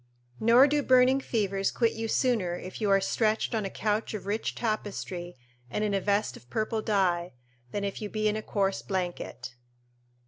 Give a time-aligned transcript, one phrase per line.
[0.39, 4.25] ["Nor do burning fevers quit you sooner if you are stretched on a couch of
[4.25, 5.37] rich tapestry
[5.69, 7.33] and in a vest of purple dye,
[7.69, 9.53] than if you be in a coarse blanket."